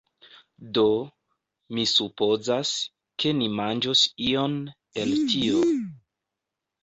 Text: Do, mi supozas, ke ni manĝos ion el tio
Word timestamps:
Do, 0.77 0.83
mi 1.77 1.83
supozas, 1.91 2.71
ke 3.23 3.33
ni 3.41 3.49
manĝos 3.57 4.01
ion 4.29 4.55
el 5.03 5.13
tio 5.35 5.61